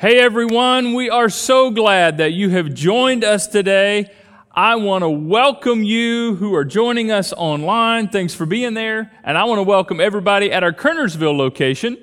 [0.00, 4.08] Hey everyone, we are so glad that you have joined us today.
[4.54, 8.06] I want to welcome you who are joining us online.
[8.06, 9.10] Thanks for being there.
[9.24, 11.98] And I want to welcome everybody at our Kernersville location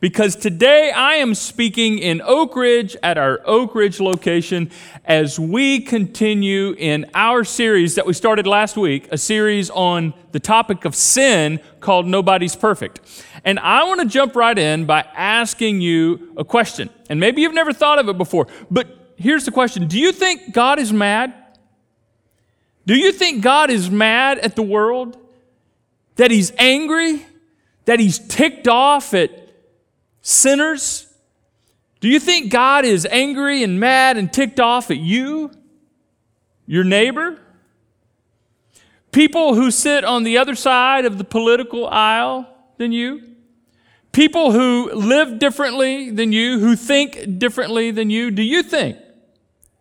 [0.00, 4.70] because today I am speaking in Oak Ridge at our Oak Ridge location
[5.04, 10.40] as we continue in our series that we started last week, a series on the
[10.40, 13.00] topic of sin called Nobody's Perfect.
[13.44, 16.88] And I want to jump right in by asking you a question.
[17.10, 20.54] And maybe you've never thought of it before, but here's the question Do you think
[20.54, 21.34] God is mad?
[22.86, 25.18] Do you think God is mad at the world?
[26.16, 27.24] That he's angry?
[27.84, 29.39] That he's ticked off at
[30.22, 31.06] sinners?
[32.00, 35.50] Do you think God is angry and mad and ticked off at you?
[36.66, 37.38] Your neighbor?
[39.12, 42.46] People who sit on the other side of the political aisle
[42.78, 43.30] than you?
[44.12, 48.98] people who live differently than you, who think differently than you, do you think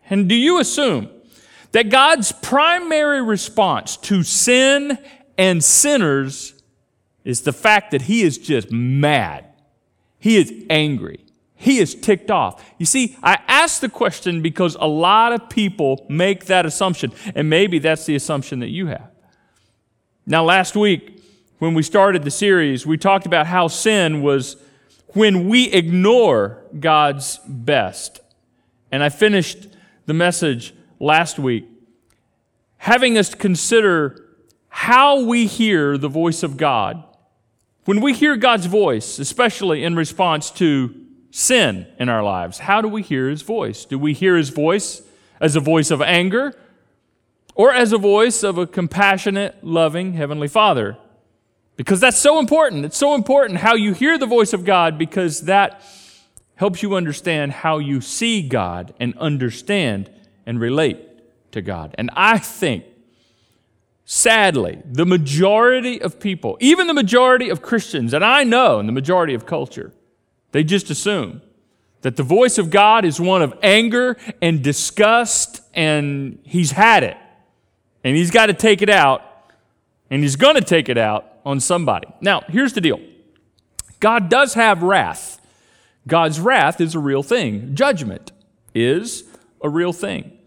[0.10, 1.10] and do you assume
[1.72, 4.98] that God's primary response to sin
[5.38, 6.54] and sinners
[7.24, 9.46] is the fact that He is just mad?
[10.20, 11.26] He is angry.
[11.56, 12.64] He is ticked off.
[12.78, 17.50] You see, I ask the question because a lot of people make that assumption, and
[17.50, 19.10] maybe that's the assumption that you have.
[20.26, 21.22] Now, last week,
[21.58, 24.56] when we started the series, we talked about how sin was
[25.08, 28.22] when we ignore God's best.
[28.92, 29.68] And I finished
[30.06, 31.66] the message last week
[32.80, 34.26] having us consider
[34.70, 37.04] how we hear the voice of God.
[37.90, 40.94] When we hear God's voice, especially in response to
[41.32, 43.84] sin in our lives, how do we hear His voice?
[43.84, 45.02] Do we hear His voice
[45.42, 46.56] as a voice of anger
[47.56, 51.00] or as a voice of a compassionate, loving Heavenly Father?
[51.78, 52.86] Because that's so important.
[52.86, 55.82] It's so important how you hear the voice of God because that
[56.58, 60.12] helps you understand how you see God and understand
[60.46, 61.00] and relate
[61.54, 61.96] to God.
[61.98, 62.84] And I think,
[64.20, 68.92] sadly, the majority of people, even the majority of Christians, and I know in the
[68.92, 69.94] majority of culture,
[70.52, 71.42] they just assume
[72.02, 77.18] that the voice of God is one of anger and disgust, and He's had it.
[78.04, 79.22] And He's got to take it out,
[80.10, 82.08] and He's going to take it out on somebody.
[82.22, 83.00] Now, here's the deal
[84.00, 85.40] God does have wrath.
[86.08, 88.32] God's wrath is a real thing, judgment
[88.74, 89.24] is
[89.62, 90.39] a real thing.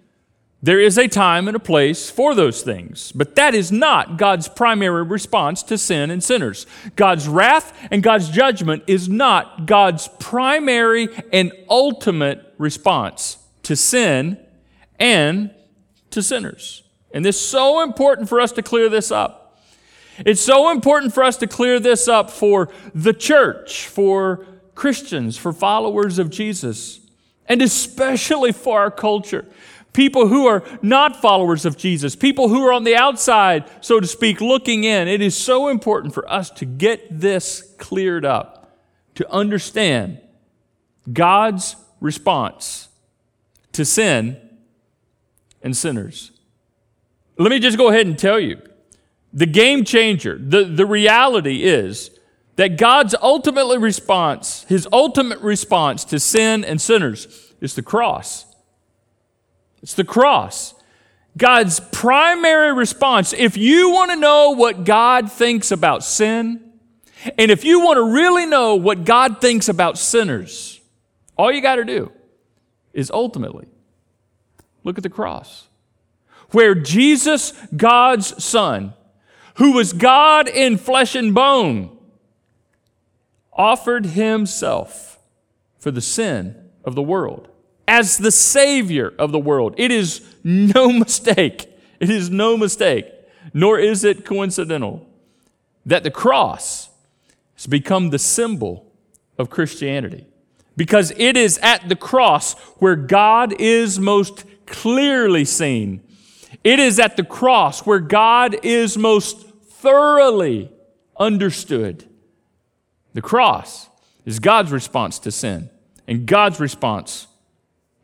[0.65, 4.47] There is a time and a place for those things, but that is not God's
[4.49, 6.67] primary response to sin and sinners.
[6.95, 14.39] God's wrath and God's judgment is not God's primary and ultimate response to sin
[15.01, 15.51] and
[16.11, 16.85] to sinners.
[17.13, 19.59] And this is so important for us to clear this up.
[20.19, 24.47] It's so important for us to clear this up for the church, for
[24.77, 27.01] Christians, for followers of Jesus,
[27.47, 29.47] and especially for our culture.
[29.93, 34.07] People who are not followers of Jesus, people who are on the outside, so to
[34.07, 35.07] speak, looking in.
[35.07, 38.79] It is so important for us to get this cleared up,
[39.17, 40.21] to understand
[41.13, 42.89] God's response
[43.73, 44.37] to sin
[45.63, 46.33] and sinners.
[47.39, 48.61] Let me just go ahead and tell you
[49.33, 52.11] the game changer, the, the reality is
[52.57, 58.52] that God's ultimate response, his ultimate response to sin and sinners is the cross.
[59.83, 60.75] It's the cross.
[61.37, 66.61] God's primary response, if you want to know what God thinks about sin,
[67.39, 70.81] and if you want to really know what God thinks about sinners,
[71.37, 72.13] all you got to do
[72.93, 73.67] is ultimately
[74.85, 75.69] look at the cross,
[76.51, 78.93] where Jesus, God's Son,
[79.55, 81.97] who was God in flesh and bone,
[83.53, 85.19] offered himself
[85.79, 87.49] for the sin of the world
[87.87, 89.75] as the Savior of the world.
[89.79, 91.69] It is no mistake.
[92.01, 93.07] It is no mistake,
[93.55, 95.07] nor is it coincidental,
[95.87, 96.91] that the cross
[97.55, 98.93] has become the symbol
[99.39, 100.27] of Christianity.
[100.77, 106.03] Because it is at the cross where God is most clearly seen
[106.65, 110.71] it is at the cross where God is most thoroughly
[111.19, 112.05] understood.
[113.15, 113.89] The cross
[114.25, 115.71] is God's response to sin
[116.07, 117.27] and God's response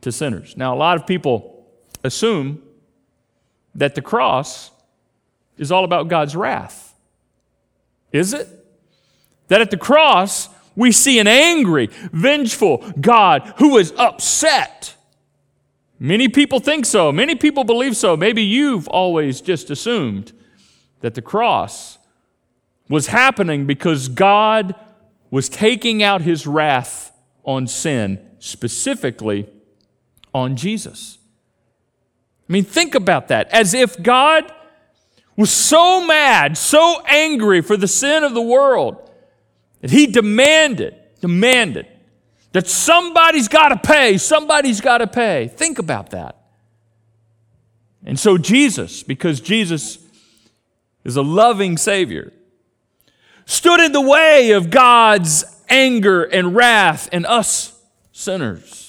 [0.00, 0.56] to sinners.
[0.56, 1.66] Now, a lot of people
[2.04, 2.62] assume
[3.74, 4.70] that the cross
[5.56, 6.94] is all about God's wrath.
[8.12, 8.48] Is it?
[9.48, 14.96] That at the cross, we see an angry, vengeful God who is upset
[15.98, 17.10] Many people think so.
[17.10, 18.16] Many people believe so.
[18.16, 20.32] Maybe you've always just assumed
[21.00, 21.98] that the cross
[22.88, 24.74] was happening because God
[25.30, 27.12] was taking out his wrath
[27.44, 29.48] on sin, specifically
[30.34, 31.18] on Jesus.
[32.48, 33.48] I mean, think about that.
[33.50, 34.50] As if God
[35.36, 39.10] was so mad, so angry for the sin of the world,
[39.80, 41.86] that he demanded, demanded
[42.52, 45.48] that somebody's got to pay, somebody's got to pay.
[45.48, 46.36] Think about that.
[48.04, 49.98] And so Jesus, because Jesus
[51.04, 52.32] is a loving Savior,
[53.44, 57.78] stood in the way of God's anger and wrath and us
[58.12, 58.87] sinners.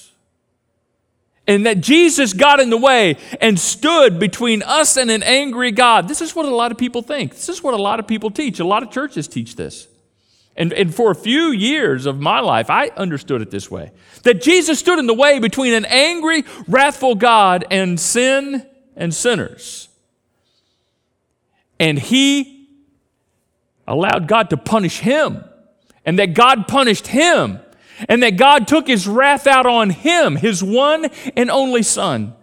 [1.50, 6.06] And that Jesus got in the way and stood between us and an angry God.
[6.06, 7.32] This is what a lot of people think.
[7.32, 8.60] This is what a lot of people teach.
[8.60, 9.88] A lot of churches teach this.
[10.56, 13.90] And, and for a few years of my life, I understood it this way
[14.22, 18.64] that Jesus stood in the way between an angry, wrathful God and sin
[18.94, 19.88] and sinners.
[21.80, 22.68] And he
[23.88, 25.42] allowed God to punish him,
[26.04, 27.58] and that God punished him,
[28.08, 31.06] and that God took his wrath out on him, his one
[31.36, 32.34] and only Son.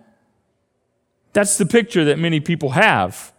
[1.34, 3.32] That's the picture that many people have,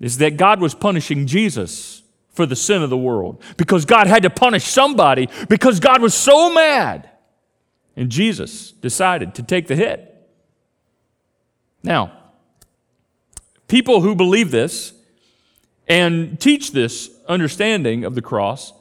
[0.00, 4.22] is that God was punishing Jesus for the sin of the world because God had
[4.22, 7.08] to punish somebody because God was so mad.
[7.96, 10.12] And Jesus decided to take the hit.
[11.82, 12.12] Now,
[13.68, 14.92] people who believe this
[15.88, 18.72] and teach this understanding of the cross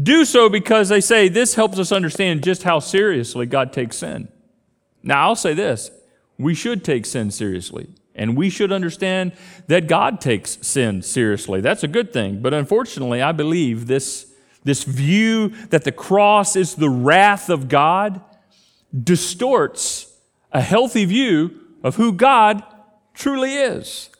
[0.00, 4.28] do so because they say this helps us understand just how seriously God takes sin.
[5.02, 5.90] Now, I'll say this
[6.38, 7.88] we should take sin seriously.
[8.14, 9.32] And we should understand
[9.68, 11.60] that God takes sin seriously.
[11.60, 12.42] That's a good thing.
[12.42, 14.30] But unfortunately, I believe this,
[14.64, 18.20] this view that the cross is the wrath of God
[19.02, 20.14] distorts
[20.52, 22.62] a healthy view of who God
[23.14, 24.10] truly is.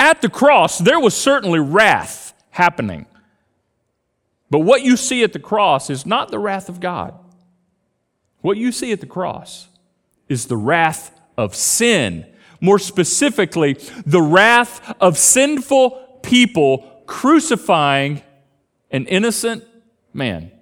[0.00, 3.06] At the cross, there was certainly wrath happening.
[4.52, 7.18] But what you see at the cross is not the wrath of God.
[8.42, 9.68] What you see at the cross
[10.28, 12.26] is the wrath of sin.
[12.60, 18.20] More specifically, the wrath of sinful people crucifying
[18.90, 19.64] an innocent
[20.12, 20.52] man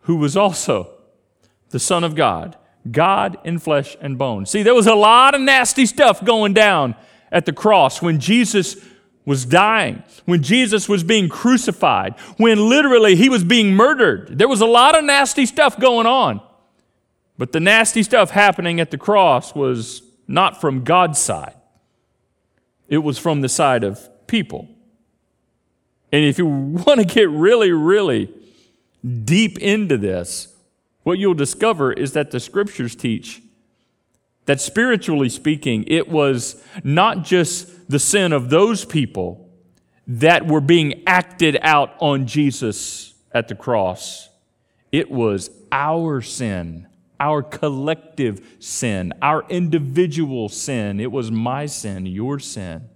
[0.00, 0.92] who was also
[1.68, 2.56] the Son of God,
[2.90, 4.46] God in flesh and bone.
[4.46, 6.94] See, there was a lot of nasty stuff going down
[7.30, 8.82] at the cross when Jesus
[9.26, 14.38] was dying, when Jesus was being crucified, when literally he was being murdered.
[14.38, 16.40] There was a lot of nasty stuff going on.
[17.36, 21.56] But the nasty stuff happening at the cross was not from God's side,
[22.88, 24.68] it was from the side of people.
[26.12, 26.46] And if you
[26.86, 28.32] want to get really, really
[29.24, 30.54] deep into this,
[31.02, 33.42] what you'll discover is that the scriptures teach
[34.46, 39.48] that spiritually speaking, it was not just the sin of those people
[40.06, 44.28] that were being acted out on Jesus at the cross,
[44.92, 46.86] it was our sin
[47.18, 51.00] our collective sin, our individual sin.
[51.00, 52.88] It was my sin, your sin.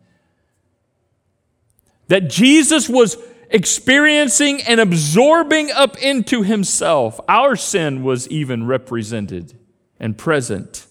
[2.08, 3.16] That Jesus was
[3.50, 7.20] experiencing and absorbing up into himself.
[7.28, 9.58] Our sin was even represented
[9.98, 10.86] and present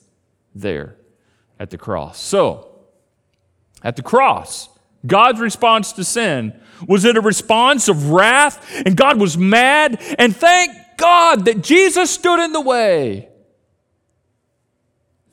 [0.56, 0.96] there
[1.60, 2.20] at the cross.
[2.20, 2.69] So,
[3.84, 4.70] at the cross,
[5.06, 10.36] God's response to sin was it a response of wrath and God was mad and
[10.36, 13.30] thank God that Jesus stood in the way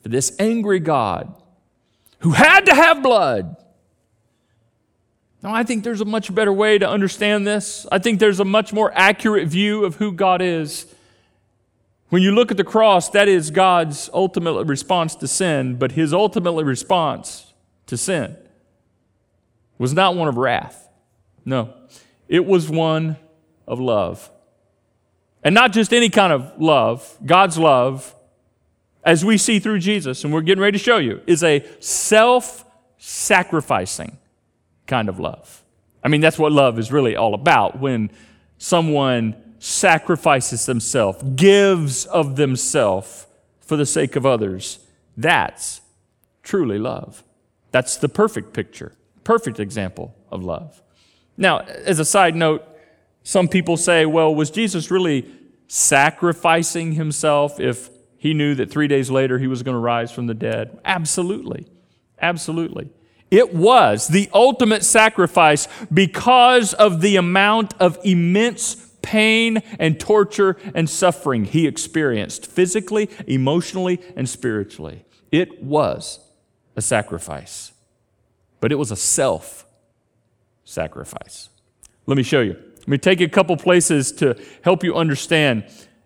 [0.01, 1.33] for this angry God
[2.19, 3.55] who had to have blood.
[5.43, 7.85] Now, I think there's a much better way to understand this.
[7.91, 10.87] I think there's a much more accurate view of who God is.
[12.09, 16.13] When you look at the cross, that is God's ultimate response to sin, but his
[16.13, 17.46] ultimate response
[17.87, 18.37] to sin
[19.77, 20.87] was not one of wrath.
[21.45, 21.73] No,
[22.27, 23.17] it was one
[23.67, 24.29] of love.
[25.43, 28.13] And not just any kind of love, God's love,
[29.03, 32.65] as we see through Jesus, and we're getting ready to show you, is a self
[32.97, 34.17] sacrificing
[34.87, 35.63] kind of love.
[36.03, 38.09] I mean, that's what love is really all about when
[38.57, 43.27] someone sacrifices themselves, gives of themselves
[43.59, 44.79] for the sake of others.
[45.15, 45.81] That's
[46.43, 47.23] truly love.
[47.77, 48.93] That's the perfect picture,
[49.23, 50.81] perfect example of love.
[51.37, 52.67] Now, as a side note,
[53.21, 55.29] some people say, well, was Jesus really
[55.67, 60.25] sacrificing himself if he knew that three days later he was going to rise from
[60.25, 60.79] the dead?
[60.85, 61.67] Absolutely.
[62.19, 62.89] Absolutely.
[63.29, 70.89] It was the ultimate sacrifice because of the amount of immense pain and torture and
[70.89, 75.05] suffering he experienced physically, emotionally, and spiritually.
[75.31, 76.26] It was
[76.77, 77.73] a sacrifice,
[78.61, 79.65] but it was a self
[80.63, 81.49] sacrifice.
[82.05, 82.53] Let me show you.
[82.53, 85.65] Let me take a couple places to help you understand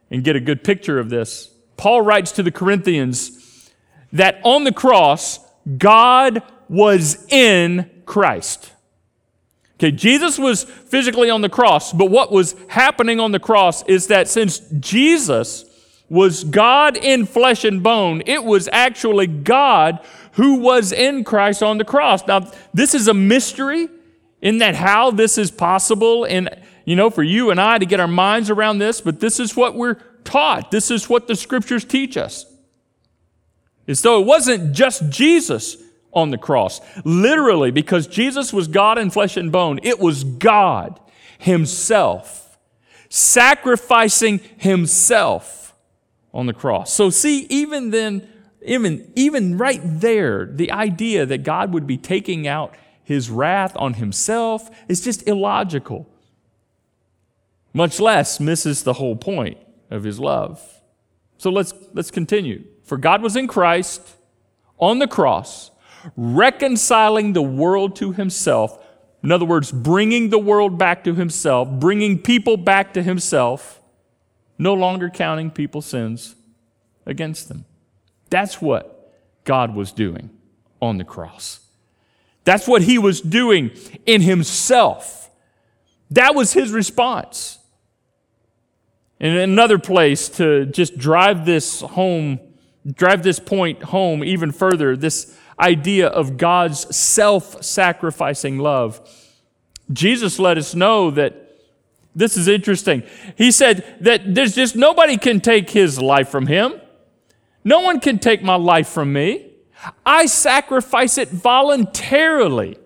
[0.10, 1.54] and get a good picture of this.
[1.78, 3.70] Paul writes to the Corinthians
[4.14, 5.40] that on the cross,
[5.78, 8.72] God was in Christ.
[9.76, 14.08] Okay, Jesus was physically on the cross, but what was happening on the cross is
[14.08, 15.66] that since Jesus
[16.08, 20.00] was God in flesh and bone, it was actually God
[20.34, 22.26] who was in Christ on the cross.
[22.28, 23.90] Now, this is a mystery
[24.42, 26.50] in that how this is possible and
[26.86, 29.56] you know for you and I to get our minds around this, but this is
[29.56, 30.72] what we're taught.
[30.72, 32.46] This is what the scriptures teach us.
[33.88, 35.78] As though it wasn't just Jesus
[36.14, 36.82] on the cross.
[37.04, 41.00] Literally, because Jesus was God in flesh and bone, it was God
[41.38, 42.42] Himself
[43.10, 45.76] sacrificing Himself
[46.34, 46.94] on the cross.
[46.94, 48.28] So, see, even then,
[48.64, 53.96] even, even right there, the idea that God would be taking out his wrath on
[53.96, 56.08] himself is just illogical.
[57.74, 59.58] Much less misses the whole point
[59.90, 60.82] of his love.
[61.38, 62.64] So let's, let's continue.
[62.84, 64.02] For God was in Christ
[64.78, 65.72] on the cross,
[66.16, 68.78] reconciling the world to himself.
[69.24, 73.82] In other words, bringing the world back to himself, bringing people back to himself,
[74.58, 76.36] no longer counting people's sins
[77.06, 77.66] against them.
[78.32, 80.32] That's what God was doing
[80.82, 81.60] on the cross.
[82.44, 83.70] That's what he was doing
[84.08, 85.30] in himself.
[86.10, 87.60] That was his response.
[89.20, 92.40] In another place, to just drive this home,
[92.92, 99.00] drive this point home even further, this idea of God's self sacrificing love.
[99.94, 101.60] Jesus let us know that
[102.16, 103.04] this is interesting.
[103.38, 106.82] He said that there's just nobody can take his life from him.
[107.64, 109.48] No one can take my life from me.
[110.06, 112.78] I sacrifice it voluntarily.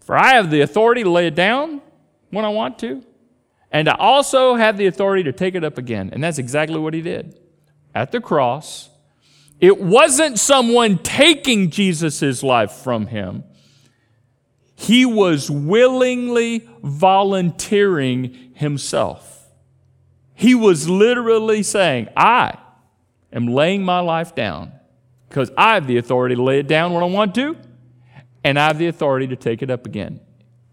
[0.00, 1.80] For I have the authority to lay it down
[2.30, 3.04] when I want to,
[3.70, 6.10] and I also have the authority to take it up again.
[6.12, 7.38] And that's exactly what he did.
[7.94, 8.88] At the cross,
[9.60, 13.44] it wasn't someone taking Jesus' life from him.
[14.74, 19.48] He was willingly volunteering himself.
[20.34, 22.56] He was literally saying, I
[23.32, 24.72] am laying my life down
[25.28, 27.56] because I have the authority to lay it down when I want to,
[28.42, 30.20] and I have the authority to take it up again.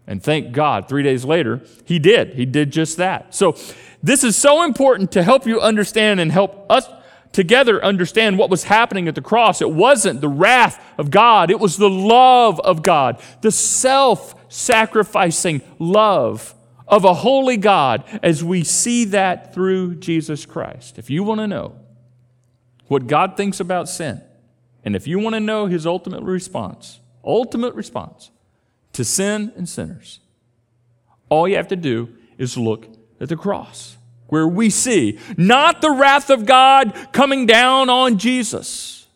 [0.06, 2.34] And thank God, three days later, he did.
[2.34, 3.34] He did just that.
[3.34, 3.56] So,
[4.02, 6.88] this is so important to help you understand and help us
[7.32, 9.60] together understand what was happening at the cross.
[9.60, 15.60] It wasn't the wrath of God, it was the love of God, the self sacrificing
[15.78, 16.54] love
[16.86, 20.98] of a holy God as we see that through Jesus Christ.
[20.98, 21.76] If you want to know
[22.88, 24.20] what God thinks about sin.
[24.84, 28.30] And if you want to know his ultimate response, ultimate response
[28.94, 30.20] to sin and sinners,
[31.28, 32.86] all you have to do is look
[33.20, 33.96] at the cross,
[34.28, 39.06] where we see not the wrath of God coming down on Jesus,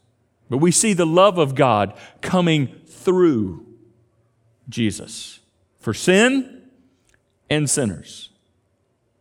[0.51, 3.67] but we see the love of God coming through
[4.69, 5.41] Jesus
[5.79, 6.63] for sin
[7.49, 8.31] and sinners.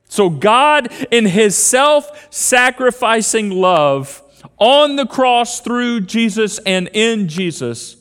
[0.08, 4.21] So, God, in His self sacrificing love,
[4.58, 7.98] on the cross through Jesus and in Jesus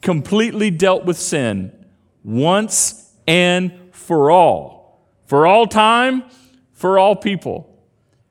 [0.00, 1.72] completely dealt with sin
[2.24, 5.06] once and for all.
[5.26, 6.24] For all time,
[6.72, 7.68] for all people.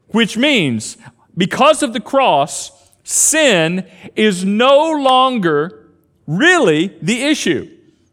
[0.10, 0.98] Which means,
[1.36, 2.72] because of the cross,
[3.04, 5.90] sin is no longer
[6.28, 7.70] really the issue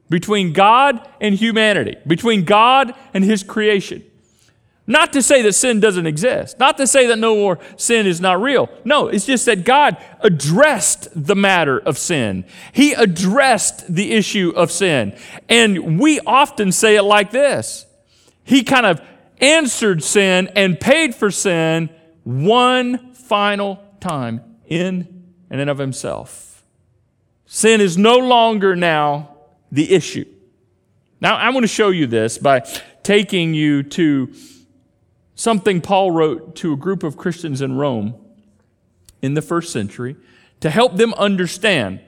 [0.09, 4.03] between God and humanity, between God and His creation.
[4.89, 8.23] Not to say that sin doesn't exist, not to say that no more sin is
[8.23, 8.71] not real.
[8.87, 12.47] No, it's just that God addressed the matter of sin.
[12.73, 15.15] He addressed the issue of sin.
[15.47, 17.85] And we often say it like this
[18.45, 19.03] He kind of
[19.43, 21.91] answered sin and paid for sin
[22.25, 26.65] one final time in and in of Himself.
[27.45, 29.37] Sin is no longer now
[29.71, 30.25] the issue.
[31.21, 32.61] Now, I want to show you this by
[33.03, 34.33] taking you to
[35.39, 38.17] something Paul wrote to a group of Christians in Rome
[39.23, 40.17] in the first century
[40.59, 42.01] to help them understand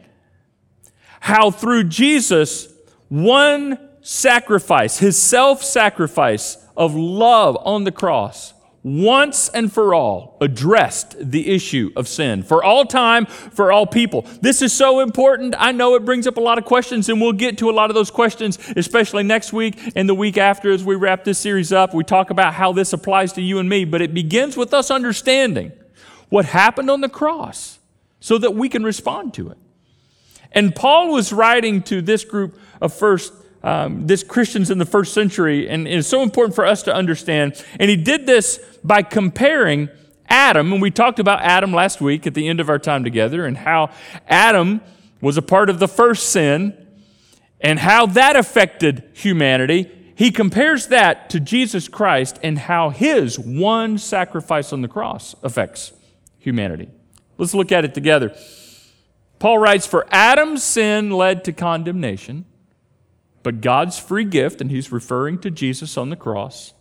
[1.21, 2.75] how through Jesus,
[3.09, 11.15] one sacrifice, his self sacrifice of love on the cross, once and for all addressed
[11.19, 14.23] the issue of sin for all time, for all people.
[14.41, 15.55] This is so important.
[15.59, 17.91] I know it brings up a lot of questions, and we'll get to a lot
[17.91, 21.73] of those questions, especially next week and the week after as we wrap this series
[21.73, 21.93] up.
[21.93, 24.91] We talk about how this applies to you and me, but it begins with us
[24.91, 25.73] understanding
[26.31, 27.79] what happened on the cross
[28.21, 29.59] so that we can respond to it.
[30.53, 35.13] And Paul was writing to this group of first um, this Christians in the first
[35.13, 37.63] century, and it's so important for us to understand.
[37.79, 39.89] And he did this by comparing
[40.29, 43.45] Adam, and we talked about Adam last week at the end of our time together,
[43.45, 43.91] and how
[44.29, 44.81] Adam
[45.21, 46.75] was a part of the first sin,
[47.61, 49.91] and how that affected humanity.
[50.15, 55.93] He compares that to Jesus Christ and how his one sacrifice on the cross affects
[56.39, 56.89] humanity.
[57.39, 58.37] Let's look at it together.
[59.39, 62.45] Paul writes, For Adam's sin led to condemnation,
[63.43, 66.73] but God's free gift, and he's referring to Jesus on the cross,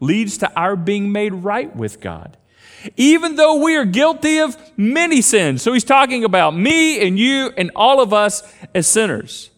[0.00, 2.36] leads to our being made right with God.
[2.96, 5.62] Even though we are guilty of many sins.
[5.62, 8.42] So he's talking about me and you and all of us
[8.74, 9.50] as sinners.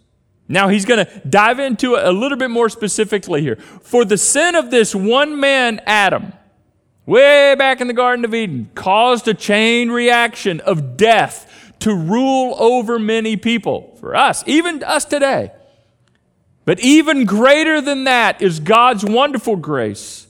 [0.49, 3.57] Now he's going to dive into it a little bit more specifically here.
[3.57, 6.33] For the sin of this one man, Adam,
[7.07, 12.57] way back in the Garden of Eden, caused a chain reaction of death to rule
[12.59, 13.97] over many people.
[14.00, 15.52] For us, even us today.
[16.70, 20.28] But even greater than that is God's wonderful grace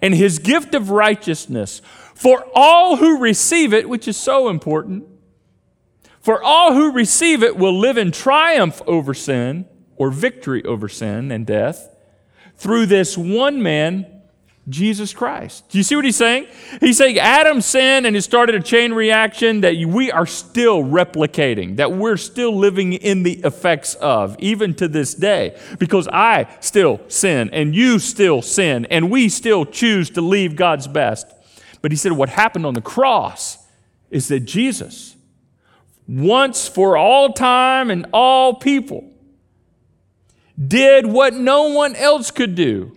[0.00, 1.82] and his gift of righteousness
[2.14, 5.04] for all who receive it, which is so important.
[6.18, 11.30] For all who receive it will live in triumph over sin or victory over sin
[11.30, 11.94] and death
[12.56, 14.11] through this one man,
[14.68, 15.68] Jesus Christ.
[15.70, 16.46] Do you see what he's saying?
[16.78, 21.76] He's saying Adam sinned and it started a chain reaction that we are still replicating,
[21.76, 27.00] that we're still living in the effects of, even to this day, because I still
[27.08, 31.26] sin and you still sin and we still choose to leave God's best.
[31.80, 33.58] But he said what happened on the cross
[34.10, 35.16] is that Jesus,
[36.06, 39.10] once for all time and all people,
[40.68, 42.96] did what no one else could do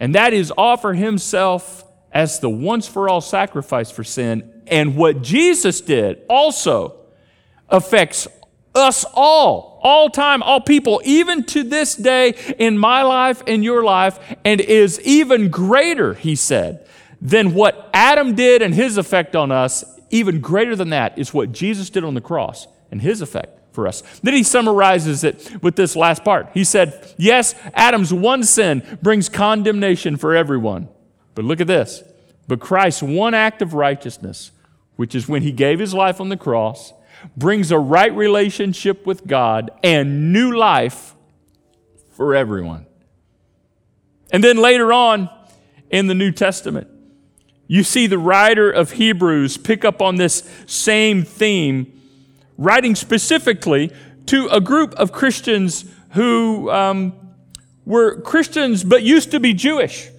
[0.00, 4.62] and that is offer himself as the once for all sacrifice for sin.
[4.66, 6.96] And what Jesus did also
[7.68, 8.26] affects
[8.74, 13.82] us all, all time, all people, even to this day in my life and your
[13.84, 16.86] life, and is even greater, he said,
[17.20, 19.84] than what Adam did and his effect on us.
[20.10, 23.86] Even greater than that is what Jesus did on the cross and his effect for
[23.86, 24.02] us.
[24.24, 26.48] Then he summarizes it with this last part.
[26.52, 30.88] He said, Yes, Adam's one sin brings condemnation for everyone.
[31.36, 32.02] But look at this.
[32.48, 34.50] But Christ's one act of righteousness,
[34.96, 36.92] which is when he gave his life on the cross,
[37.36, 41.14] brings a right relationship with God and new life
[42.12, 42.86] for everyone.
[44.32, 45.28] And then later on
[45.90, 46.88] in the New Testament,
[47.68, 51.95] you see the writer of Hebrews pick up on this same theme
[52.56, 53.92] writing specifically
[54.26, 57.12] to a group of Christians who um,
[57.84, 60.10] were Christians but used to be Jewish.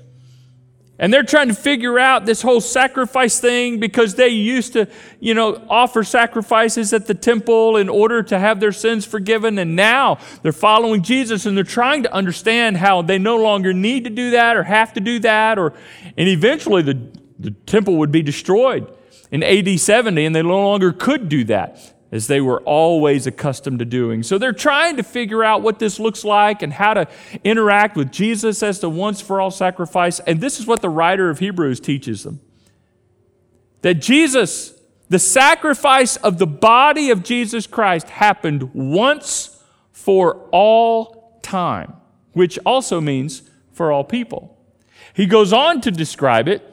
[1.00, 4.88] And they're trying to figure out this whole sacrifice thing because they used to,
[5.20, 9.60] you know, offer sacrifices at the temple in order to have their sins forgiven.
[9.60, 14.06] And now they're following Jesus and they're trying to understand how they no longer need
[14.06, 15.60] to do that or have to do that.
[15.60, 15.74] Or,
[16.18, 17.00] and eventually the,
[17.38, 18.92] the temple would be destroyed
[19.30, 23.80] in AD 70 and they no longer could do that as they were always accustomed
[23.80, 24.24] to doing.
[24.24, 27.08] So they're trying to figure out what this looks like and how to
[27.44, 30.20] interact with Jesus as the once for all sacrifice.
[30.22, 32.40] And this is what the writer of Hebrews teaches them
[33.82, 34.74] that Jesus,
[35.08, 41.94] the sacrifice of the body of Jesus Christ, happened once for all time,
[42.34, 44.58] which also means for all people.
[45.14, 46.64] He goes on to describe it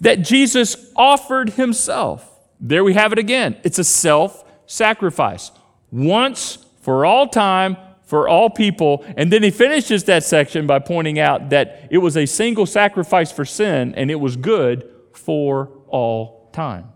[0.00, 3.56] that Jesus offered himself there we have it again.
[3.62, 5.50] It's a self sacrifice.
[5.90, 9.04] Once for all time, for all people.
[9.16, 13.32] And then he finishes that section by pointing out that it was a single sacrifice
[13.32, 16.92] for sin and it was good for all time.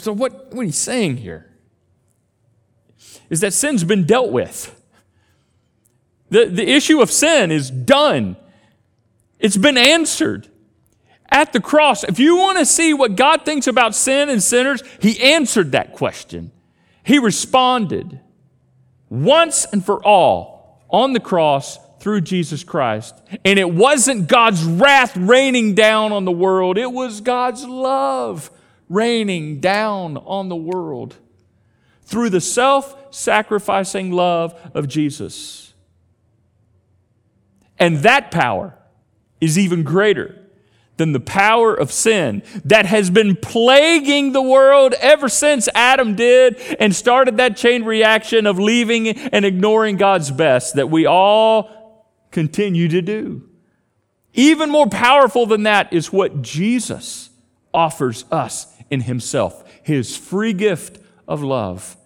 [0.00, 1.48] So, what, what he's saying here
[3.28, 4.76] is that sin's been dealt with.
[6.30, 8.36] The, the issue of sin is done,
[9.38, 10.48] it's been answered
[11.30, 14.82] at the cross, if you want to see what God thinks about sin and sinners,
[15.00, 16.50] He answered that question.
[17.02, 18.20] He responded
[19.08, 23.14] once and for all on the cross through Jesus Christ.
[23.44, 28.50] And it wasn't God's wrath raining down on the world, it was God's love
[28.88, 31.16] raining down on the world
[32.02, 35.74] through the self sacrificing love of Jesus.
[37.78, 38.74] And that power
[39.40, 40.39] is even greater
[41.00, 46.60] than the power of sin that has been plaguing the world ever since Adam did
[46.78, 52.86] and started that chain reaction of leaving and ignoring God's best that we all continue
[52.88, 53.48] to do.
[54.34, 57.30] Even more powerful than that is what Jesus
[57.72, 61.96] offers us in Himself, His free gift of love.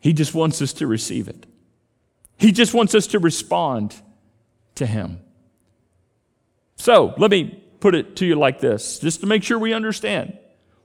[0.00, 1.46] He just wants us to receive it.
[2.36, 3.94] He just wants us to respond
[4.74, 5.20] to Him.
[6.78, 10.38] So let me put it to you like this, just to make sure we understand.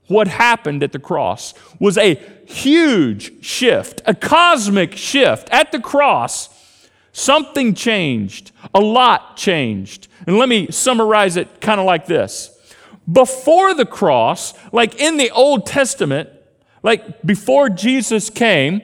[0.08, 5.48] What happened at the cross was a huge shift, a cosmic shift.
[5.50, 6.50] At the cross,
[7.12, 10.08] something changed, a lot changed.
[10.26, 12.50] And let me summarize it kind of like this.
[13.10, 16.28] Before the cross, like in the Old Testament,
[16.82, 18.82] like before Jesus came,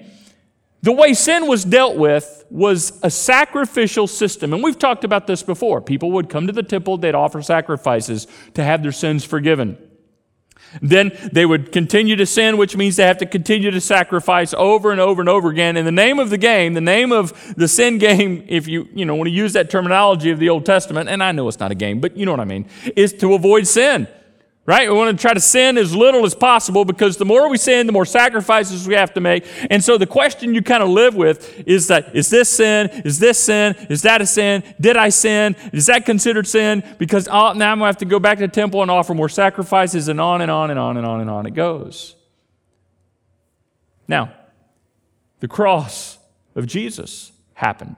[0.83, 4.53] the way sin was dealt with was a sacrificial system.
[4.53, 5.81] And we've talked about this before.
[5.81, 9.79] People would come to the temple, they'd offer sacrifices to have their sins forgiven.
[10.81, 14.93] Then they would continue to sin, which means they have to continue to sacrifice over
[14.93, 15.77] and over and over again.
[15.77, 19.05] In the name of the game, the name of the sin game, if you, you
[19.05, 21.73] know, want to use that terminology of the Old Testament, and I know it's not
[21.73, 24.07] a game, but you know what I mean, is to avoid sin
[24.71, 24.89] right?
[24.89, 27.89] We want to try to sin as little as possible because the more we sin,
[27.89, 29.45] the more sacrifices we have to make.
[29.69, 32.89] And so the question you kind of live with is that is this sin?
[33.05, 33.75] Is this sin?
[33.89, 34.63] Is that a sin?
[34.81, 35.57] Did I sin?
[35.73, 36.85] Is that considered sin?
[36.99, 39.13] Because oh, now I'm going to have to go back to the temple and offer
[39.13, 42.15] more sacrifices and on and on and on and on and on it goes.
[44.07, 44.33] Now,
[45.41, 46.17] the cross
[46.55, 47.97] of Jesus happened.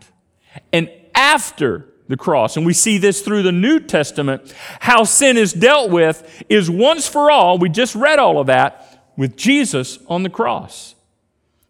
[0.73, 2.57] And after the cross.
[2.57, 4.55] And we see this through the New Testament.
[4.81, 9.03] How sin is dealt with is once for all, we just read all of that,
[9.17, 10.95] with Jesus on the cross.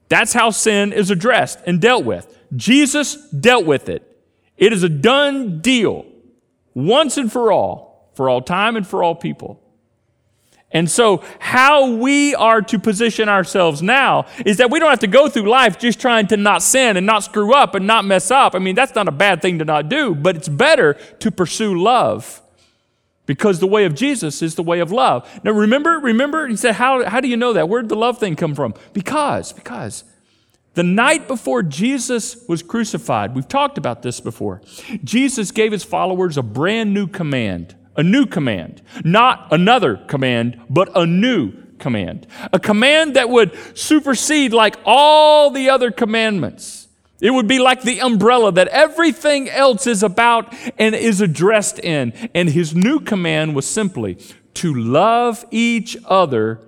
[0.09, 2.39] That's how sin is addressed and dealt with.
[2.55, 4.03] Jesus dealt with it.
[4.59, 6.05] It is a done deal,
[6.75, 9.63] once and for all, for all time and for all people.
[10.73, 15.07] And so, how we are to position ourselves now is that we don't have to
[15.07, 18.31] go through life just trying to not sin and not screw up and not mess
[18.31, 18.55] up.
[18.55, 21.81] I mean, that's not a bad thing to not do, but it's better to pursue
[21.81, 22.41] love
[23.27, 25.29] because the way of Jesus is the way of love.
[25.45, 27.69] Now, remember, remember, he said, How, how do you know that?
[27.69, 28.75] Where did the love thing come from?
[28.95, 30.05] Because, because
[30.75, 34.63] the night before Jesus was crucified, we've talked about this before,
[35.05, 38.83] Jesus gave his followers a brand new command a new command.
[39.05, 42.27] Not another command, but a new command.
[42.53, 46.89] A command that would supersede like all the other commandments.
[47.21, 52.13] It would be like the umbrella that everything else is about and is addressed in.
[52.35, 54.19] And his new command was simply
[54.55, 56.61] to love each other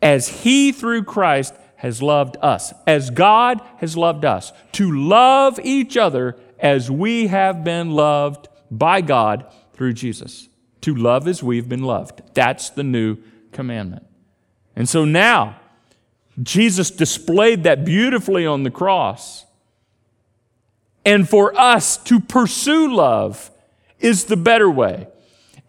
[0.00, 4.52] as he through Christ has loved us, as God has loved us.
[4.72, 10.48] To love each other as we have been loved by God through Jesus
[10.82, 12.22] to love as we've been loved.
[12.34, 13.18] That's the new
[13.52, 14.04] commandment.
[14.76, 15.60] And so now,
[16.42, 19.44] Jesus displayed that beautifully on the cross.
[21.04, 23.50] And for us to pursue love
[23.98, 25.08] is the better way.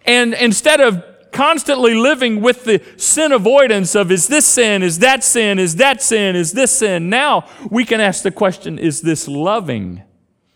[0.06, 5.24] And instead of constantly living with the sin avoidance of is this sin, is that
[5.24, 9.28] sin, is that sin, is this sin, now we can ask the question is this
[9.28, 10.04] loving?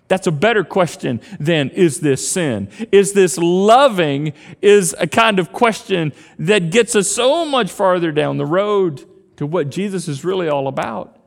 [0.07, 2.69] That's a better question than is this sin?
[2.91, 4.33] Is this loving?
[4.61, 9.03] Is a kind of question that gets us so much farther down the road
[9.37, 11.17] to what Jesus is really all about.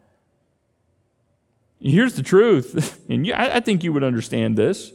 [1.81, 4.93] Here's the truth, and I think you would understand this,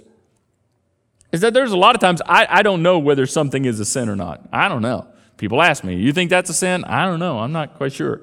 [1.32, 3.86] is that there's a lot of times I, I don't know whether something is a
[3.86, 4.48] sin or not.
[4.54, 5.08] I don't know.
[5.38, 6.86] People ask me, you think that's a sin?
[6.86, 7.40] I don't know.
[7.40, 8.22] I'm not quite sure.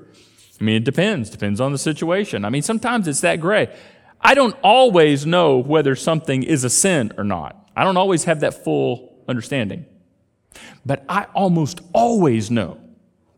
[0.61, 1.29] I mean, it depends.
[1.29, 2.45] Depends on the situation.
[2.45, 3.75] I mean, sometimes it's that gray.
[4.23, 7.71] I don't always know whether something is a sin or not.
[7.75, 9.87] I don't always have that full understanding.
[10.85, 12.79] But I almost always know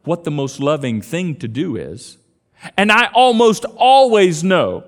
[0.04, 2.18] what the most loving thing to do is.
[2.76, 4.84] And I almost always know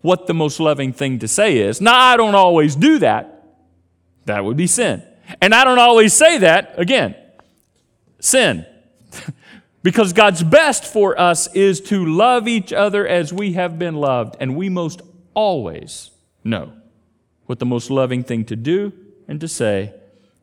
[0.00, 1.80] what the most loving thing to say is.
[1.80, 3.44] Now, I don't always do that.
[4.26, 5.02] That would be sin.
[5.40, 7.14] And I don't always say that, again,
[8.20, 8.66] sin.
[9.82, 14.36] Because God's best for us is to love each other as we have been loved,
[14.40, 15.02] and we most
[15.34, 16.10] always
[16.42, 16.72] know
[17.46, 18.92] what the most loving thing to do
[19.28, 19.94] and to say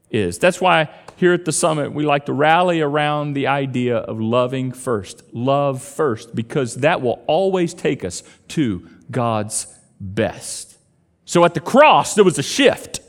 [0.10, 0.40] is.
[0.40, 4.72] That's why here at the summit we like to rally around the idea of loving
[4.72, 5.24] first.
[5.34, 9.68] Love first, because that will always take us to God's
[10.00, 10.78] best.
[11.26, 13.02] So at the cross, there was a shift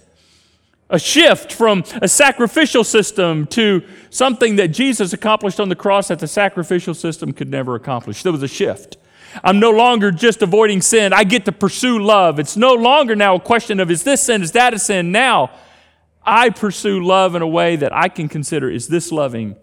[0.89, 6.21] a shift from a sacrificial system to something that Jesus accomplished on the cross that
[6.21, 8.23] the sacrificial system could never accomplish.
[8.23, 8.97] There was a shift.
[9.43, 11.13] I'm no longer just avoiding sin.
[11.13, 12.39] I get to pursue love.
[12.39, 15.13] It's no longer now a question of is this sin, is that a sin?
[15.13, 15.51] Now
[16.25, 19.57] I pursue love in a way that I can consider is this loving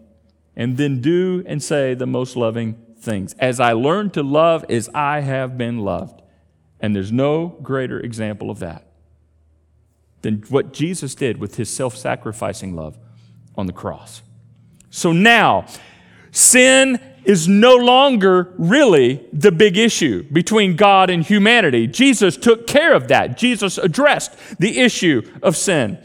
[0.55, 3.33] and then do and say the most loving things.
[3.39, 6.21] As I learn to love as I have been loved.
[6.79, 8.85] And there's no greater example of that
[10.23, 12.97] than what Jesus did with his self sacrificing love
[13.55, 14.23] on the cross.
[14.89, 15.67] So now,
[16.31, 21.87] sin is no longer really the big issue between God and humanity.
[21.87, 23.37] Jesus took care of that.
[23.37, 25.99] Jesus addressed the issue of sin.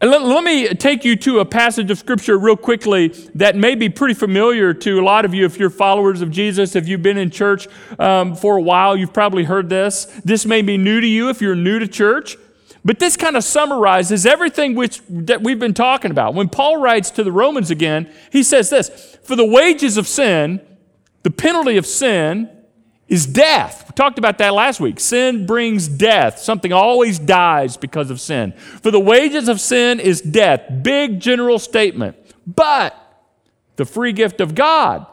[0.00, 3.88] Let, let, me take you to a passage of scripture real quickly that may be
[3.88, 6.74] pretty familiar to a lot of you if you're followers of Jesus.
[6.74, 10.06] If you've been in church um, for a while, you've probably heard this.
[10.24, 12.36] This may be new to you if you're new to church.
[12.84, 16.34] But this kind of summarizes everything which, that we've been talking about.
[16.34, 20.60] When Paul writes to the Romans again, he says this For the wages of sin,
[21.22, 22.50] the penalty of sin,
[23.08, 23.84] is death.
[23.88, 25.00] We talked about that last week.
[25.00, 26.38] Sin brings death.
[26.38, 28.52] Something always dies because of sin.
[28.52, 30.62] For the wages of sin is death.
[30.82, 32.16] Big general statement.
[32.46, 32.94] But
[33.76, 35.06] the free gift of God,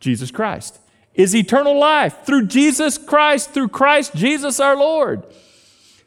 [0.00, 0.78] Jesus Christ,
[1.14, 5.24] is eternal life through Jesus Christ, through Christ Jesus our Lord.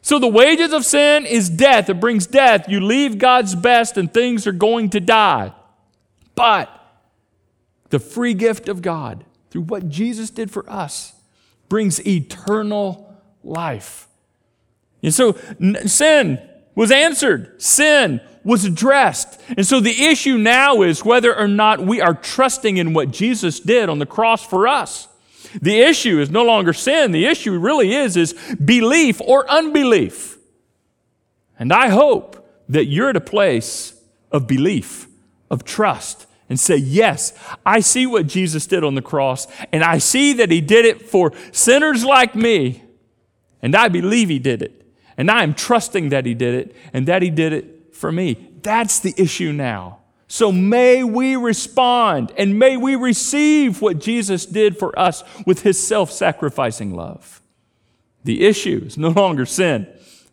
[0.05, 1.89] So the wages of sin is death.
[1.89, 2.69] It brings death.
[2.69, 5.51] You leave God's best and things are going to die.
[6.35, 6.69] But
[7.89, 11.15] the free gift of God through what Jesus did for us
[11.69, 14.07] brings eternal life.
[15.01, 15.37] And so
[15.87, 16.39] sin
[16.75, 19.41] was answered, sin was addressed.
[19.57, 23.59] And so the issue now is whether or not we are trusting in what Jesus
[23.59, 25.07] did on the cross for us.
[25.61, 27.11] The issue is no longer sin.
[27.11, 30.37] The issue really is, is belief or unbelief.
[31.57, 33.93] And I hope that you're at a place
[34.31, 35.07] of belief,
[35.49, 37.33] of trust, and say, Yes,
[37.65, 41.01] I see what Jesus did on the cross, and I see that He did it
[41.03, 42.83] for sinners like me,
[43.61, 44.81] and I believe He did it.
[45.17, 48.49] And I am trusting that He did it, and that He did it for me.
[48.61, 49.99] That's the issue now.
[50.27, 55.85] So may we respond and may we receive what Jesus did for us with his
[55.85, 57.41] self sacrificing love.
[58.23, 59.87] The issue is no longer sin,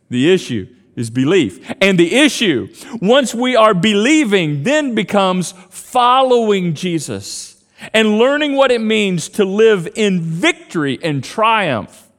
[0.09, 1.71] the issue is belief.
[1.81, 8.81] And the issue, once we are believing, then becomes following Jesus and learning what it
[8.81, 12.09] means to live in victory and triumph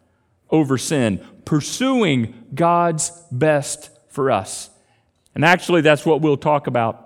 [0.51, 4.71] over sin, pursuing God's best for us.
[5.35, 7.04] And actually, that's what we'll talk about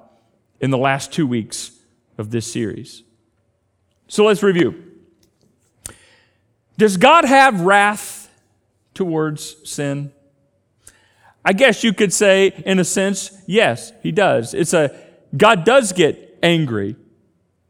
[0.61, 1.73] in the last two weeks
[2.17, 3.03] of this series.
[4.09, 4.85] So let's review.
[6.77, 8.31] Does God have wrath
[8.95, 10.13] towards sin?
[11.45, 14.55] I guess you could say, in a sense, yes, he does.
[14.55, 14.95] It's a,
[15.37, 16.97] God does get angry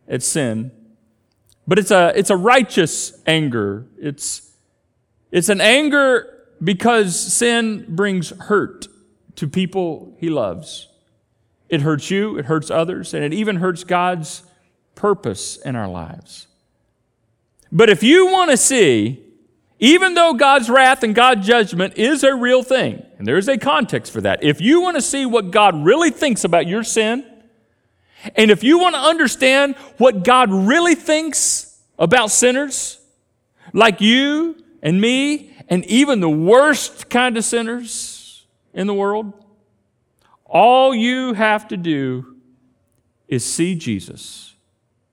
[0.08, 0.72] at sin,
[1.66, 3.86] but it's a, it's a righteous anger.
[3.98, 4.52] It's,
[5.30, 8.88] it's an anger because sin brings hurt
[9.36, 10.87] to people he loves.
[11.68, 14.42] It hurts you, it hurts others, and it even hurts God's
[14.94, 16.46] purpose in our lives.
[17.70, 19.22] But if you want to see,
[19.78, 24.12] even though God's wrath and God's judgment is a real thing, and there's a context
[24.12, 27.24] for that, if you want to see what God really thinks about your sin,
[28.34, 32.98] and if you want to understand what God really thinks about sinners,
[33.72, 39.32] like you and me, and even the worst kind of sinners in the world,
[40.48, 42.36] all you have to do
[43.28, 44.54] is see Jesus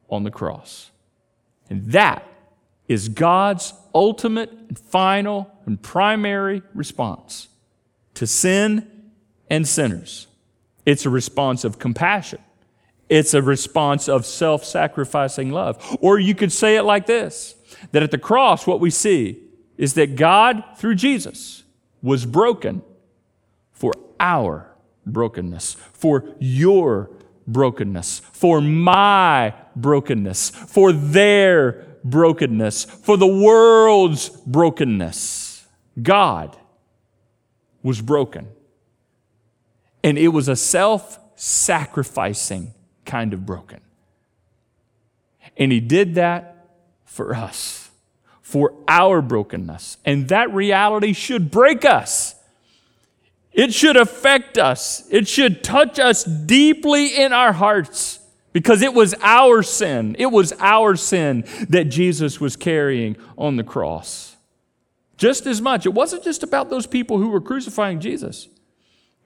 [0.10, 0.92] on the cross.
[1.70, 2.26] And that
[2.88, 7.50] is God's ultimate and final and primary response
[8.14, 9.12] to sin
[9.50, 10.28] and sinners.
[10.86, 12.40] It's a response of compassion.
[13.10, 15.98] It's a response of self sacrificing love.
[16.00, 17.56] Or you could say it like this
[17.92, 19.42] that at the cross, what we see
[19.78, 21.64] is that God, through Jesus,
[22.02, 22.82] was broken
[23.74, 24.75] for our
[25.06, 27.10] brokenness, for your
[27.48, 35.68] brokenness, for my brokenness, for their brokenness, for the world's brokenness.
[36.02, 36.58] God
[37.84, 38.48] was broken.
[40.04, 42.74] And it was a self sacrificing
[43.06, 43.82] kind of broken.
[45.58, 46.68] And He did that
[47.06, 47.90] for us,
[48.42, 49.98] for our brokenness.
[50.06, 52.35] And that reality should break us.
[53.56, 55.08] It should affect us.
[55.10, 58.20] It should touch us deeply in our hearts
[58.52, 60.16] because it was our sin.
[60.20, 64.36] It was our sin that Jesus was carrying on the cross.
[65.16, 65.86] Just as much.
[65.86, 68.50] It wasn't just about those people who were crucifying Jesus.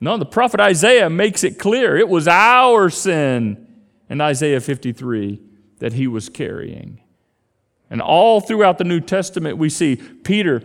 [0.00, 3.66] No, the prophet Isaiah makes it clear it was our sin
[4.08, 5.40] in Isaiah 53
[5.78, 7.00] that he was carrying.
[7.90, 10.62] And all throughout the New Testament, we see Peter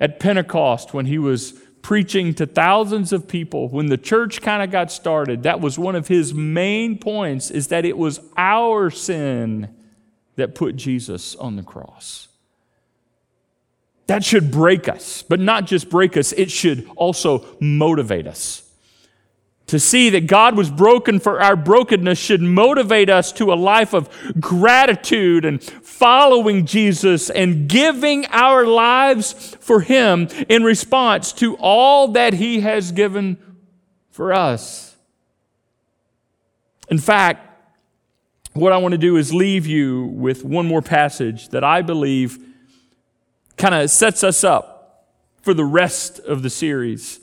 [0.00, 3.68] at Pentecost when he was preaching to thousands of people.
[3.68, 7.68] When the church kind of got started that was one of his main points is
[7.68, 9.74] that it was our sin
[10.36, 12.28] that put jesus on the cross.
[14.06, 18.71] That should break us but not just break us it should also motivate us
[19.72, 23.94] To see that God was broken for our brokenness should motivate us to a life
[23.94, 32.08] of gratitude and following Jesus and giving our lives for Him in response to all
[32.08, 33.38] that He has given
[34.10, 34.94] for us.
[36.90, 37.72] In fact,
[38.52, 42.38] what I want to do is leave you with one more passage that I believe
[43.56, 45.08] kind of sets us up
[45.40, 47.21] for the rest of the series.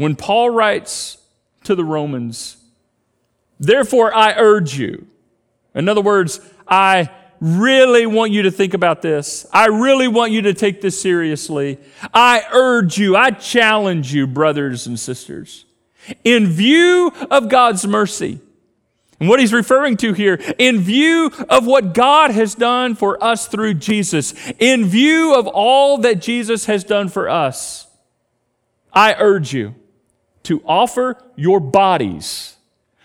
[0.00, 1.18] When Paul writes
[1.64, 2.56] to the Romans,
[3.58, 5.06] Therefore I urge you,
[5.74, 9.44] in other words, I really want you to think about this.
[9.52, 11.76] I really want you to take this seriously.
[12.14, 15.66] I urge you, I challenge you, brothers and sisters,
[16.24, 18.40] in view of God's mercy
[19.20, 23.48] and what he's referring to here, in view of what God has done for us
[23.48, 27.86] through Jesus, in view of all that Jesus has done for us,
[28.94, 29.74] I urge you
[30.44, 32.56] to offer your bodies,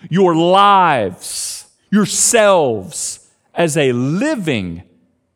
[0.09, 4.83] your lives, yourselves as a living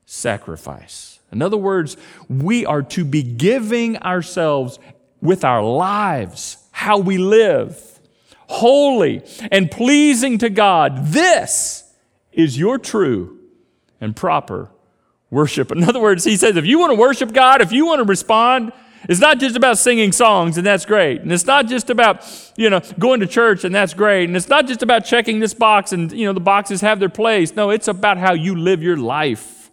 [0.05, 1.19] sacrifice.
[1.31, 4.79] In other words, we are to be giving ourselves
[5.21, 7.85] with our lives, how we live
[8.49, 11.05] holy, and pleasing to God.
[11.05, 11.83] This
[12.33, 13.37] is your true
[14.01, 14.71] and proper
[15.29, 15.71] worship.
[15.71, 18.05] In other words, he says, if you want to worship God, if you want to
[18.05, 18.73] respond,
[19.09, 21.19] it's not just about singing songs, and that's great.
[21.19, 24.29] And it's not just about, you know, going to church, and that's great.
[24.29, 27.09] And it's not just about checking this box, and, you know, the boxes have their
[27.09, 27.53] place.
[27.55, 29.71] No, it's about how you live your life.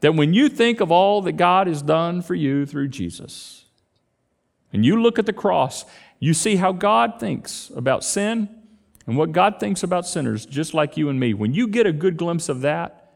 [0.00, 3.66] That when you think of all that God has done for you through Jesus,
[4.72, 5.84] and you look at the cross
[6.20, 8.48] you see how God thinks about sin
[9.06, 11.32] and what God thinks about sinners, just like you and me.
[11.32, 13.12] When you get a good glimpse of that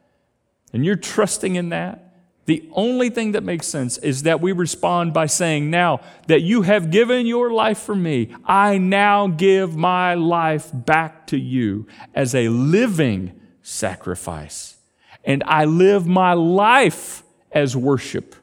[0.72, 2.11] and you're trusting in that,
[2.44, 6.62] the only thing that makes sense is that we respond by saying, Now that you
[6.62, 12.34] have given your life for me, I now give my life back to you as
[12.34, 14.76] a living sacrifice.
[15.24, 18.34] And I live my life as worship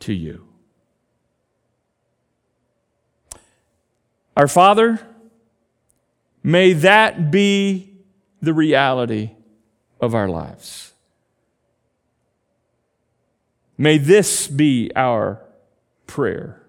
[0.00, 0.46] to you.
[4.36, 5.04] Our Father,
[6.44, 7.92] may that be
[8.40, 9.32] the reality
[10.00, 10.91] of our lives.
[13.82, 15.42] May this be our
[16.06, 16.62] prayer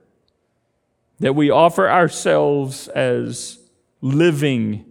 [1.20, 3.60] that we offer ourselves as
[4.02, 4.84] living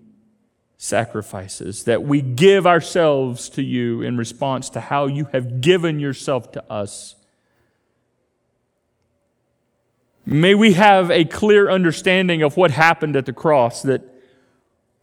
[0.77, 6.53] sacrifices, that we give ourselves to you in response to how you have given yourself
[6.53, 7.17] to us.
[10.25, 14.03] May we have a clear understanding of what happened at the cross, that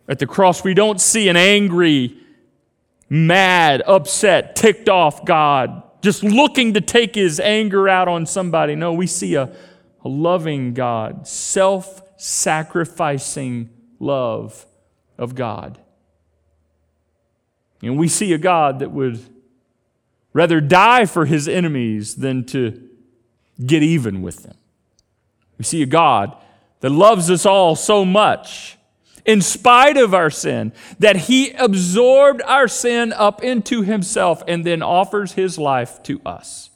[0.08, 2.15] at the cross we don't see an angry,
[3.10, 8.75] mad, upset, ticked off God just looking to take his anger out on somebody.
[8.75, 9.53] No, we see a,
[10.03, 14.65] a loving God, self sacrificing love
[15.17, 15.79] of God.
[17.81, 19.19] And we see a God that would
[20.33, 22.89] rather die for his enemies than to
[23.65, 24.55] get even with them.
[25.57, 26.35] We see a God
[26.79, 28.77] that loves us all so much,
[29.25, 34.82] in spite of our sin, that he absorbed our sin up into himself and then
[34.82, 36.69] offers his life to us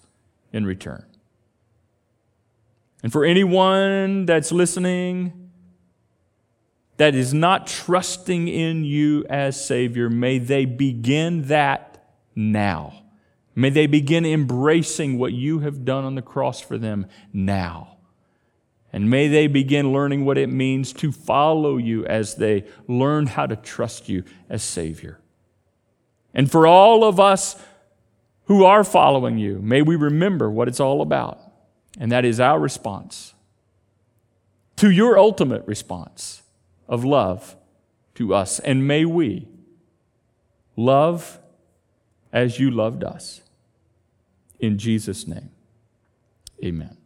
[0.51, 1.05] in return.
[3.01, 5.51] And for anyone that's listening
[6.97, 13.03] that is not trusting in you as Savior, may they begin that now.
[13.55, 17.92] May they begin embracing what you have done on the cross for them now.
[18.93, 23.47] And may they begin learning what it means to follow you as they learn how
[23.47, 25.19] to trust you as Savior.
[26.31, 27.55] And for all of us
[28.45, 31.39] who are following you, may we remember what it's all about.
[31.99, 33.33] And that is our response
[34.77, 36.43] to your ultimate response
[36.87, 37.55] of love
[38.15, 38.59] to us.
[38.59, 39.47] And may we
[40.75, 41.39] love
[42.31, 43.41] as you loved us.
[44.59, 45.49] In Jesus' name,
[46.63, 46.97] amen.